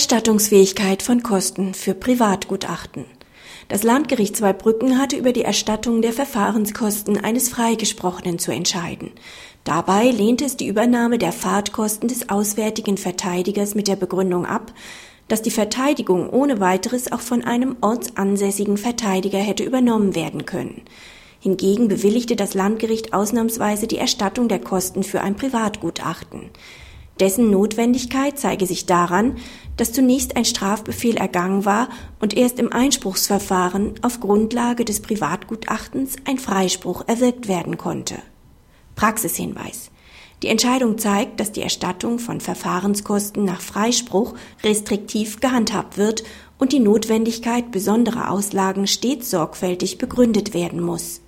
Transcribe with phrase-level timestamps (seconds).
[0.00, 3.04] Erstattungsfähigkeit von Kosten für Privatgutachten.
[3.68, 9.10] Das Landgericht Zweibrücken hatte über die Erstattung der Verfahrenskosten eines Freigesprochenen zu entscheiden.
[9.62, 14.72] Dabei lehnte es die Übernahme der Fahrtkosten des auswärtigen Verteidigers mit der Begründung ab,
[15.28, 20.80] dass die Verteidigung ohne weiteres auch von einem ortsansässigen Verteidiger hätte übernommen werden können.
[21.40, 26.48] Hingegen bewilligte das Landgericht ausnahmsweise die Erstattung der Kosten für ein Privatgutachten.
[27.20, 29.36] Dessen Notwendigkeit zeige sich daran,
[29.76, 36.38] dass zunächst ein Strafbefehl ergangen war und erst im Einspruchsverfahren auf Grundlage des Privatgutachtens ein
[36.38, 38.16] Freispruch erwirkt werden konnte.
[38.96, 39.90] Praxishinweis.
[40.42, 44.34] Die Entscheidung zeigt, dass die Erstattung von Verfahrenskosten nach Freispruch
[44.64, 46.22] restriktiv gehandhabt wird
[46.58, 51.18] und die Notwendigkeit besonderer Auslagen stets sorgfältig begründet werden muss